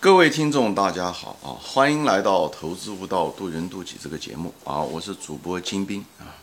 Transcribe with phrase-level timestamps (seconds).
[0.00, 1.58] 各位听众，大家好啊！
[1.60, 4.78] 欢迎来到《投资悟道，渡人渡己》这个节目啊！
[4.78, 6.38] 我是主播金兵啊。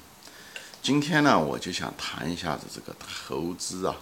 [0.81, 3.95] 今天呢，我就想谈一下子这个投资啊，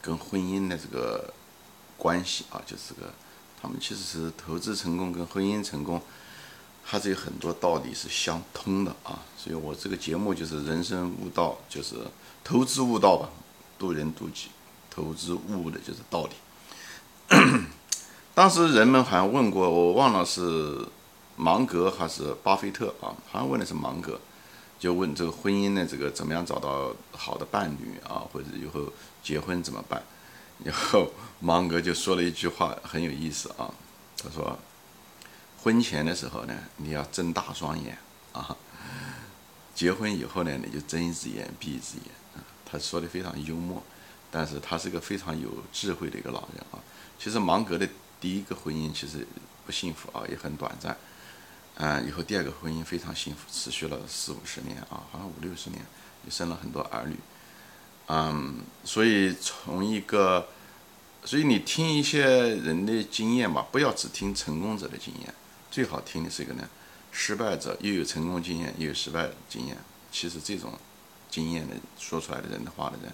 [0.00, 1.32] 跟婚姻的这个
[1.96, 3.14] 关系啊，就是这个
[3.62, 6.02] 他们其实是投资成功跟婚姻成功，
[6.82, 9.22] 还是有很多道理是相通的啊。
[9.38, 11.94] 所以我这个节目就是人生悟道，就是
[12.42, 13.28] 投资悟道吧，
[13.78, 14.48] 渡人渡己，
[14.90, 16.32] 投资悟的就是道理。
[18.42, 20.84] 当时人们好像问过，我忘了是
[21.36, 23.14] 芒格还是巴菲特啊？
[23.30, 24.20] 好像问的是芒格，
[24.80, 28.92] 就问这个婚姻呢这个怎么样找到好的伴侣啊，或者以后
[29.22, 30.02] 结婚怎么办？
[30.64, 33.72] 然后芒格就说了一句话很有意思啊，
[34.16, 34.58] 他说：
[35.62, 37.96] 婚前的时候呢，你要睁大双眼
[38.32, 38.56] 啊；
[39.72, 42.44] 结婚以后呢，你就睁一只眼闭一只眼。
[42.68, 43.80] 他说的非常幽默，
[44.32, 46.82] 但是他是个非常有智慧的一个老人啊。
[47.20, 47.88] 其实芒格的。
[48.22, 49.26] 第一个婚姻其实
[49.66, 50.96] 不幸福啊，也很短暂。
[51.74, 55.84] 嗯，以后第二个婚姻非常幸福，持续了四五十年啊，好像五六十年，
[56.24, 57.16] 也生了很多儿女。
[58.06, 60.46] 嗯，所以从一个，
[61.24, 65.34] 所以你听一些人的经验吧，不要只听成功者的经验，
[65.68, 66.68] 最好听的是一个呢，
[67.10, 69.76] 失败者又有成功经验又有失败经验。
[70.12, 70.78] 其实这种
[71.28, 73.12] 经验的说出来的人的话的人，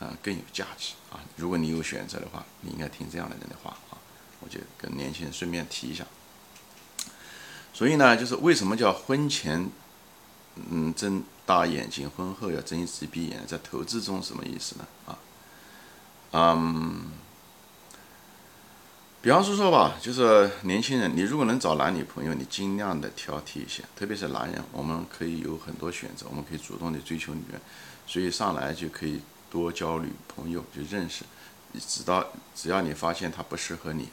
[0.00, 1.20] 嗯，更有价值啊。
[1.36, 3.76] 如果你有选择的话，你应该听这样的人的话。
[4.40, 6.04] 我就跟年轻人顺便提一下，
[7.72, 9.70] 所以呢，就是为什么叫婚前，
[10.70, 14.86] 嗯，睁大眼睛，婚后要睁一只闭眼，在投资中什么意思呢？
[15.06, 15.18] 啊，
[16.32, 17.12] 嗯，
[19.20, 27.60] 比方说说吧，就是年轻人，你如果能找男女朋友，你尽量的挑剔一些，特别是男人，我们可以有很多选择，我们可以主动的追求女人，
[28.06, 31.24] 所以上来就可以多交女朋友，就认识，
[31.78, 34.08] 直到只要你发现他不适合你。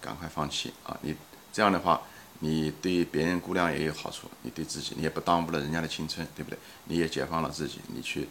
[0.00, 0.96] 赶快放弃啊！
[1.02, 1.14] 你
[1.52, 2.00] 这样的话，
[2.40, 6.58] 你对别人姑娘也有好处，你对自己你也不耽误了人家的青春，对不对？
[6.84, 8.28] 你也解放了自己，你去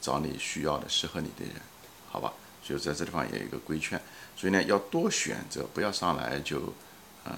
[0.00, 1.54] 找你需要的、适合你的人，
[2.10, 2.32] 好吧？
[2.62, 4.00] 所以在这地方也有一个规劝，
[4.36, 6.72] 所以呢，要多选择，不要上来就
[7.24, 7.32] 呃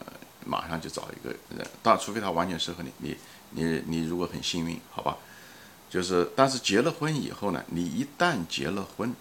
[0.00, 0.06] 呃
[0.44, 3.16] 马上就找一个人，但除非他完全适合你，你
[3.50, 5.16] 你你如果很幸运，好吧？
[5.90, 9.14] 就是但是结了婚以后呢，你一旦结了婚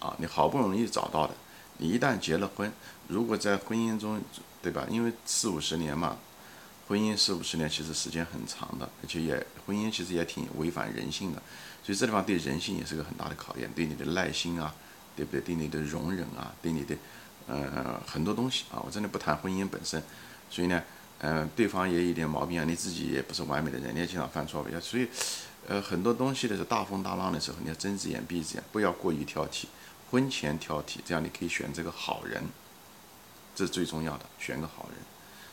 [0.00, 1.34] 啊，你好不容易找到的。
[1.78, 2.72] 你一旦结了婚，
[3.08, 4.20] 如果在婚姻中，
[4.62, 4.86] 对吧？
[4.90, 6.16] 因为四五十年嘛，
[6.88, 11.42] 婚姻四五十年其实时间很长的，而且也婚姻其实也挺违反人性的，
[11.84, 14.74] 所以这地方对人性也是个很大的考验，对你的耐心啊，
[15.14, 15.40] 对不对？
[15.40, 16.96] 对你的容忍啊，对你的
[17.46, 20.02] 呃很多东西啊，我真的不谈婚姻本身，
[20.50, 20.82] 所以呢，
[21.18, 25.06] 嗯，对方也有点毛病啊，你自己也不是完美的人，你也经常犯错误，所以，
[25.68, 29.66] 呃，很多东西的是大风大浪的时候，你要睁只眼闭只眼，不要过于挑剔。
[30.10, 32.42] 婚前挑剔，这样你可以选这个好人，
[33.54, 34.24] 这是最重要的。
[34.38, 34.98] 选个好人，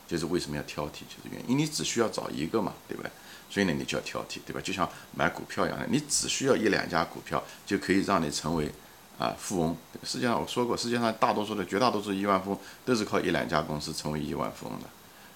[0.07, 3.11] 就是为什么要挑剔，就是原因，为你只需要找一个嘛，对不对？
[3.49, 4.61] 所以呢，你就要挑剔，对吧？
[4.61, 8.71] 就像买股票一样的，你只需要一两家股票，就可以让你成为
[9.17, 9.75] 啊富翁。
[10.03, 14.85] 实际上我说过，世界上大多数的绝大多数亿万富翁都是靠一两家公司成为亿万富翁的。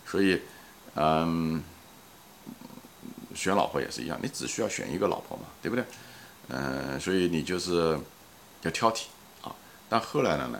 [0.05, 0.39] 所以，
[0.95, 1.63] 嗯，
[3.33, 5.85] 选老婆也是一样，你只需要选一个老婆嘛，对不对？
[6.49, 7.99] 嗯，所以你就是。
[8.63, 9.03] 要挑剔
[9.41, 9.55] 啊，
[9.87, 10.59] 但后来了呢，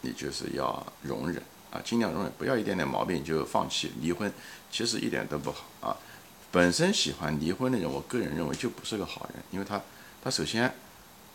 [0.00, 4.32] 你就是要容忍啊，尽量容忍，不要一点点毛病就放弃离婚，
[4.70, 5.96] 其实一点都不好啊。
[6.50, 9.80] 本身喜欢离婚的人，我个人认为就不是个好人，因为他
[10.22, 10.72] 他首先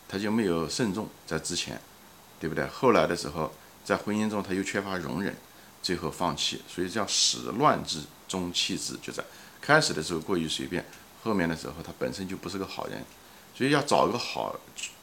[0.08, 1.80] 他就没有慎重在之前，
[2.38, 2.66] 对不对？
[2.68, 3.52] 后来的时候
[3.84, 5.36] 在婚姻中他又缺乏容忍，
[5.82, 9.22] 最后放弃，所以叫始乱之终弃之，就在
[9.60, 10.84] 开始的时候过于随便，
[11.22, 13.04] 后面的时候他本身就不是个好人。
[13.54, 14.54] 所以要找一个好，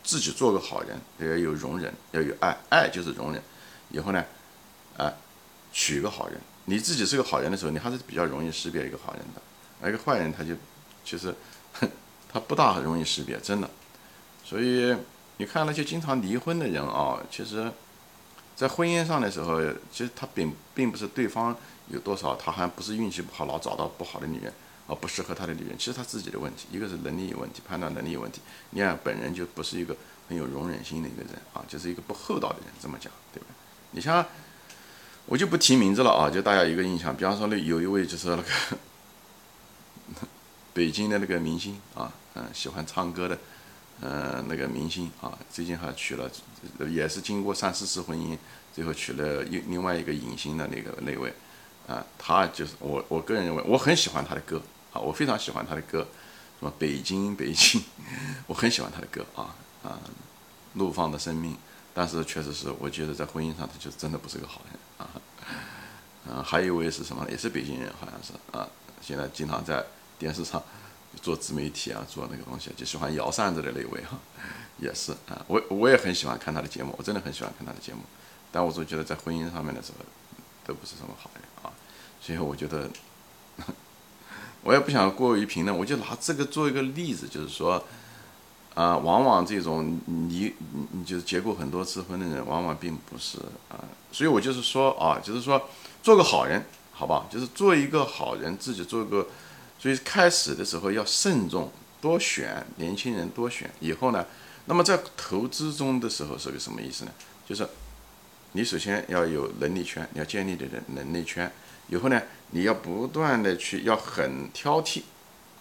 [0.04, 3.42] 自己做个好人，要有容忍，要有爱，爱就是容忍。
[3.90, 4.26] 以后呢，
[4.98, 5.14] 啊，
[5.72, 6.40] 娶个好人。
[6.66, 9.42] 你自己是个好人的时候，你还是比较容易识别一个好人的。
[9.82, 10.54] 而一个坏人，他就
[11.06, 11.34] 其实
[12.28, 13.70] 他不大容易识别，真的。
[14.44, 14.96] 所以
[15.38, 17.72] 你看那些经常离婚的人啊，其实，
[18.56, 19.62] 在婚姻上的时候，
[19.92, 21.56] 其实他并并不是对方
[21.90, 24.52] 有多少，他还不是运气不好，老找到不好的女人。
[24.88, 28.40] 而不适合他的女人，其实他自己的问题，一个是能力有问题，判断能力有问题。
[28.70, 29.96] 你看本人就不是一个
[30.30, 33.48] 很有容忍心的一个人啊，就是一个不厚道的人，这么讲，对吧？
[33.92, 34.26] 你像
[35.26, 38.44] 我就不提名字了啊，就大家一个印象，比方说那有一位就是那个
[40.74, 43.38] 北京的那个明星啊，嗯，喜欢唱歌的，
[44.00, 46.32] 嗯，那个明星啊，最近还娶了，
[46.90, 48.38] 也是经过三四次婚姻，
[48.74, 51.34] 最后娶了另另外一个影星的那个那位，
[51.88, 54.62] 啊，他就是我我个人认为我很喜欢他的歌。
[54.94, 56.08] 啊，我非常喜欢他的歌，
[56.60, 57.84] 什么北京北京，
[58.48, 60.00] 我很喜欢他的歌啊啊，
[60.74, 61.56] 怒放的生命，
[61.94, 65.10] 但是确实是，我觉得在婚姻上他就真的不是个好人啊。
[66.30, 67.26] 嗯，还有一位是什么？
[67.30, 68.68] 也是北京人，好像是啊。
[69.02, 69.82] 现在经常在
[70.20, 70.62] 电视上
[71.22, 74.18] 做自媒体啊，做那个东西，就喜欢摇扇子的那位哈，
[74.78, 75.46] 也是啊。
[75.48, 78.02] 我我也很喜欢看他的节目，我真的很喜欢看他的节目。
[78.52, 80.06] 但我总觉得在婚姻上面的时候，
[80.66, 81.72] 都不是什么好人啊。
[82.20, 82.90] 所以我觉得，
[84.64, 87.84] 我也不想过于评论，我就拿这个做一个例子，就是说。
[88.78, 90.54] 啊，往往这种你
[90.92, 93.40] 你就是结过很多次婚的人，往往并不是
[93.70, 95.68] 啊，所以我就是说啊，就是说
[96.04, 99.26] 做个好人，好吧，就是做一个好人，自己做个，
[99.80, 104.24] 所以开始的时候要慎重，多选年轻人，多选以后呢，
[104.66, 107.12] 那么在投资中的时候是个什么意思呢？
[107.50, 107.68] 就是
[108.52, 111.52] 你首先要有能力圈，你要建立你的能力圈，
[111.88, 115.02] 以后呢，你要不断的去要很挑剔，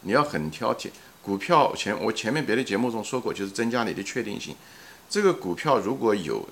[0.03, 0.91] 你要很挑剔。
[1.23, 4.55] 股票前我前面别的节目中说过，就是增加你的确定性。
[5.09, 6.49] 这个股票如果有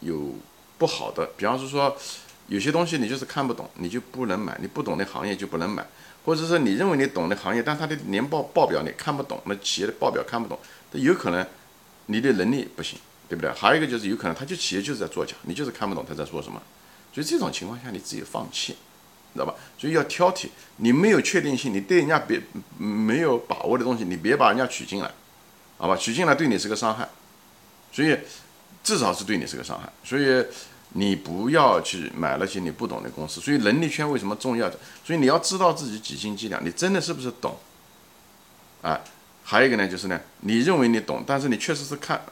[0.00, 0.34] 有
[0.78, 1.96] 不好的，比方说
[2.48, 5.86] 有些东西你就是看不懂，你就不能买；你不懂的行业就不能买，
[6.24, 10.58] 或者是你认为你懂的行业，但它的年报报表你看不懂，那企业的报表看不懂，
[10.92, 11.46] 有可能
[12.06, 12.98] 你的能力不行，
[13.28, 13.50] 对不对？
[13.52, 16.62] 还有一个就是有可能他就企业就是在作假，你就是看不懂他在说什么，
[17.12, 18.76] 所以这种情况下你自己放弃。
[19.36, 19.54] 知道吧？
[19.78, 22.40] 所以要挑剔，你没有确定性，你对人家别
[22.78, 25.10] 没有把握的东西，你别把人家取进来，
[25.76, 25.96] 好吧？
[25.96, 27.08] 取进来对你是个伤害，
[27.92, 28.18] 所以
[28.82, 29.88] 至少是对你是个伤害。
[30.02, 30.44] 所以
[30.90, 33.40] 你不要去买那些你不懂的公司。
[33.40, 34.70] 所以能力圈为什么重要？
[35.04, 37.56] 所以你要知道自己几斤几两，你真的是不是懂？
[38.82, 39.00] 啊，
[39.42, 42.22] 还有一个呢，就是呢，你认为你懂，但是你确实是看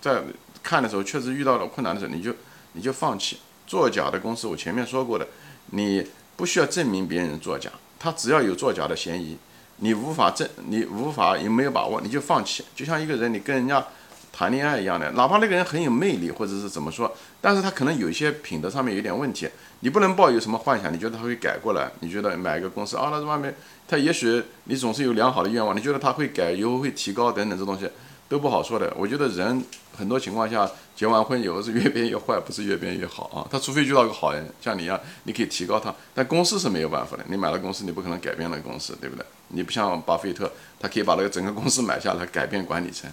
[0.00, 0.22] 在
[0.62, 2.34] 看的时候，确实遇到了困难的时候，你就
[2.72, 3.38] 你就放弃。
[3.66, 5.26] 作假的公司，我前面说过的，
[5.66, 6.06] 你。
[6.36, 9.36] 不需要证明别人作假，他只要有作假的嫌疑，
[9.76, 12.64] 你无法证，你无法也没有把握，你就放弃。
[12.74, 13.84] 就像一个人，你跟人家
[14.32, 19.48] 谈恋爱一样的，哪怕那个人很有魅力，或者是怎么说，但是他可能有一些品德上面有点问题，
[19.80, 21.90] 你不能抱有什么幻想，你觉得他会改过来？
[22.00, 23.54] 你觉得买个公司啊，那外面
[23.86, 27.88] 他也许你总是有良好的愿望，你觉得他会改，以后会提高等等这东西。
[28.34, 28.92] 都不好说的。
[28.96, 29.64] 我觉得人
[29.96, 33.46] 很多情况下结完婚以后是越变越坏，不是越变越好啊。
[33.48, 35.94] 他除非遇到个好人，像你一样，你可以提高他。
[36.12, 37.24] 但公司是没有办法的。
[37.28, 39.24] 你买了公司，你不可能改变那个公司，对不对？
[39.50, 40.50] 你不像巴菲特，
[40.80, 43.08] 他可以把那个整个公司买下来，改变管理层。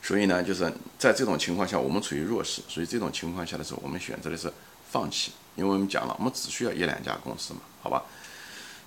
[0.00, 2.62] 所以呢，就是在这种情况下，我们处于弱势。
[2.68, 4.52] 所以这种情况下的时候，我们选择的是
[4.92, 8.04] 放弃，因为我们讲了，我们只需要一两家公司嘛，好吧？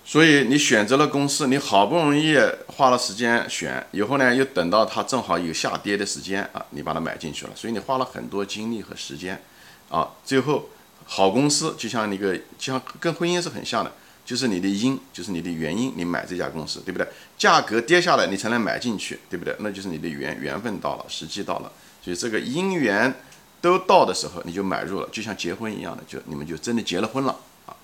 [0.08, 2.38] 所以你选择了公司，你好不容易
[2.68, 7.50] 花了时间选，以后呢又等到它正好有下跌的时间啊，你把它买进去了。
[7.56, 9.42] 所以你花了很多精力和时间，
[9.90, 10.68] 啊，最后
[11.04, 13.90] 好公司就像那个，就像跟婚姻是很像的，
[14.24, 17.08] 就是你的因，就是你的原因，你买这家公司，对不对？
[17.36, 19.56] 价格跌下来你才能买进去，对不对？
[19.58, 23.12] 那就是你的缘缘分到了，时机到了，所以这个因缘
[23.60, 27.36] 都到的时候，你就买入了，就像结婚一样的，就你们就真的结了婚了
[27.66, 27.74] 啊。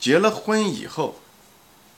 [0.00, 1.20] 结了婚以后。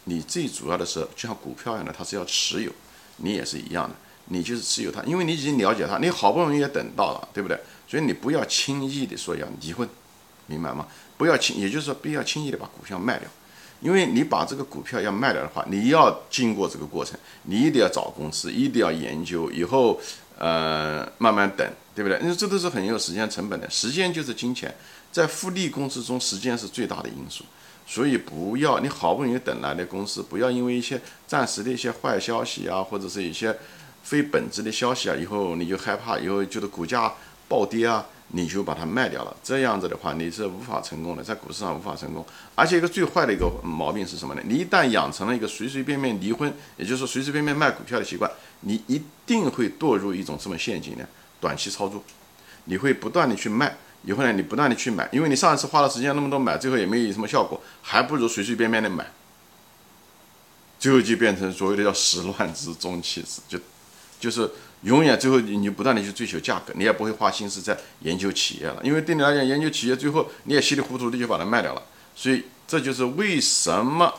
[0.09, 2.73] 你最主要的是就像股票一样的，它是要持有，
[3.19, 3.95] 你也是一样的，
[4.27, 7.61] 你就是持有它，因为你已经了解它，你好不容易也等到了，对不对？
[7.87, 9.89] 所以你不要轻易的说要离婚，
[10.47, 10.87] 明白吗？
[11.17, 13.29] 不要轻，也就是说不要轻易的把股票卖掉，
[13.81, 20.01] 因为你把这个股票要卖掉的话，你要经过这个过程，你一定要找公司，一定要研究，以后
[20.39, 22.19] 呃慢慢等，对不对？
[22.21, 24.75] 因为这都是很有时间成本的，时间就是金钱，
[25.11, 27.45] 在复利公司中，时间是最大的因素。
[27.91, 33.57] 所以不要，你好不容易等来的公司，不要因为一些暂时的一些坏消息啊，或者是一些
[34.03, 37.11] 非本质的消息啊，以后你就害怕，以后觉得股价
[37.49, 39.35] 暴跌啊，你就把它卖掉了。
[39.43, 42.23] 这样子的话，你是无法成功的，在股市上无法成功。
[42.55, 44.43] 而且一个最坏的一个毛病是什么呢？
[44.45, 48.31] 你一旦养成了一个随随便便离婚，也就是随随便便卖股票的习惯，
[48.61, 51.07] 你一定会堕入一种什么陷阱呢？
[51.41, 52.05] 短期操作，
[52.65, 53.75] 你会不断的去卖。
[54.05, 59.07] 以后呢，你不断的去买，因为你上一次花了时间那么多买，最后也没有什么效果，还不如随随便便的买。
[60.79, 63.59] 最后就变成所谓的叫始乱之终弃之，就
[64.21, 64.49] 就是
[64.83, 71.83] 永远最后你你不断的去追求价格，你也不会花心思在研究企业了，因为对你来讲研究企业最后你也稀里糊涂的就把它卖掉了。
[72.15, 74.15] 所以这就是为什么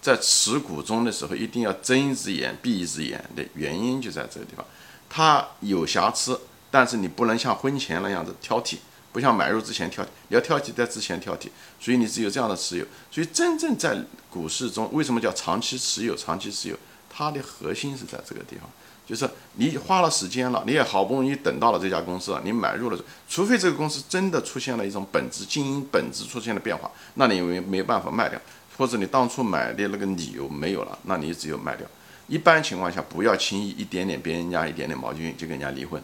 [0.00, 4.64] 在持股中的时候一定要睁一只眼闭一只眼的原因就在这个地方，
[5.10, 8.78] 它有瑕疵，但是你不能像婚前那样子挑剔。
[9.12, 11.48] 不像买入之前挑剔，你要挑剔在之前挑剔，
[11.80, 12.86] 所以你只有这样的持有。
[13.10, 13.98] 所以真正在
[14.30, 16.16] 股市中，为什么叫长期持有？
[16.16, 16.76] 长期持有，
[17.08, 18.70] 它的核心是在这个地方，
[19.06, 22.98] 就是你花了时间了，你也好不容易等到了这家公司了，你买入了，
[23.28, 28.40] 除非这个公司真的出现了一种本质经营本质出现了变化，那你没没办法卖掉，
[28.76, 31.86] 或者你当初买的那个理由没有了，那你只有卖掉。
[32.28, 36.00] 一般情况下，不要轻易一点点别人家一点点毛巾就跟人家离婚。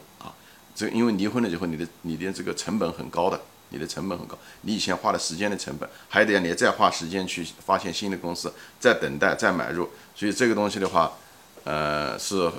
[0.77, 3.41] 这因为离婚了以后，你的你的这个成本很高的，
[3.71, 11.11] 你的成本很高，你以前花的时间的成本，还得你再花时间去发现新的公司，再等待，再买入，所以这个东西的话，
[11.65, 12.53] 呃，是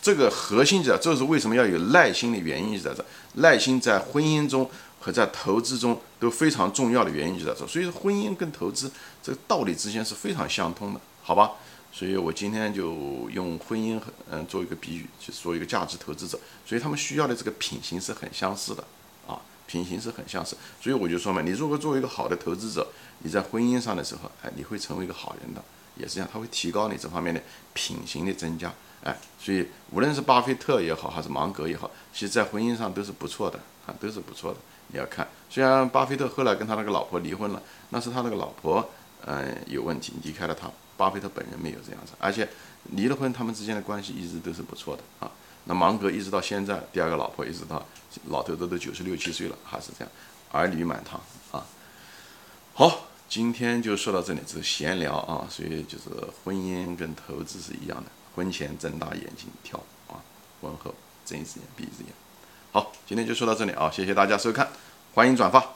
[0.00, 3.04] 这个核心在，这是为什么要有耐心的原因就在这，
[3.40, 8.88] 耐心在婚姻中和在投资中都非常重要的原因就在这，所以婚姻跟投资
[9.20, 11.50] 这个道理之间是非常相通的，好吧？
[11.96, 16.36] 所以我今天就用婚姻嗯做一个比喻，就说一个价值投资者，
[16.66, 18.82] 所以他们需要的这个品行是很相似的
[19.28, 20.56] 啊，品行是很相似。
[20.80, 22.84] 所以我就说嘛，你如果作为一个好的投资者，
[23.20, 25.62] 你在婚姻上的时候，哎，你会成为一个好人的，
[25.94, 27.40] 也是这样，他会提高你这方面的
[27.74, 28.74] 品行的增加，
[29.04, 34.58] 哎，所以无论是巴菲特也好，还是芒格也好，其实在婚姻上都是不错的啊，都是不错的。
[34.88, 38.90] 你要看，虽然巴菲特后来跟他那个老婆离婚了，那是他那个老婆
[39.26, 40.68] 嗯有问题，离开了他。
[40.96, 42.48] 巴菲特本人没有这样子，而且
[42.92, 45.30] 离了婚，他们之间的关系一直都是不错的啊。
[45.64, 47.84] 那芒格一直到现在，第二个老婆一直到
[48.26, 50.12] 老头子都九十六七岁了，还是这样，
[50.52, 51.20] 儿女满堂
[51.52, 51.64] 啊。
[52.74, 55.46] 好，今天就说到这里，只是闲聊啊。
[55.48, 56.04] 所以就是
[56.44, 60.20] 婚姻跟投资是一样的，婚前睁大眼睛挑啊，
[60.60, 62.12] 婚后睁一只眼闭一只眼。
[62.70, 64.68] 好，今天就说到这里啊，谢谢大家收看，
[65.14, 65.73] 欢迎转发。